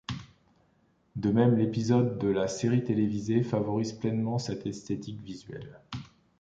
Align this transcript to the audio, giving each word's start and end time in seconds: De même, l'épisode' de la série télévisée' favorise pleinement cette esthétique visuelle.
De 1.15 1.29
même, 1.29 1.55
l'épisode' 1.57 2.17
de 2.17 2.27
la 2.29 2.47
série 2.47 2.83
télévisée' 2.83 3.43
favorise 3.43 3.93
pleinement 3.93 4.39
cette 4.39 4.65
esthétique 4.65 5.21
visuelle. 5.21 5.79